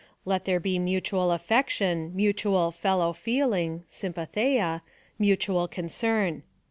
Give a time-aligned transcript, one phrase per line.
[0.25, 4.81] Let there be mutual afiection, mu tual fellow feeling, (a vfjiTrddeia,)
[5.19, 6.41] mutual concern.